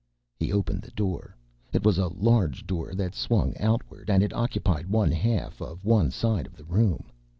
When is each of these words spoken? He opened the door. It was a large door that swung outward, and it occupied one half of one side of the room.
He 0.35 0.51
opened 0.51 0.81
the 0.81 0.89
door. 0.89 1.35
It 1.71 1.83
was 1.85 1.99
a 1.99 2.07
large 2.07 2.65
door 2.65 2.95
that 2.95 3.13
swung 3.13 3.55
outward, 3.59 4.09
and 4.09 4.23
it 4.23 4.33
occupied 4.33 4.87
one 4.89 5.11
half 5.11 5.61
of 5.61 5.85
one 5.85 6.09
side 6.09 6.47
of 6.47 6.55
the 6.57 6.65
room. 6.65 7.11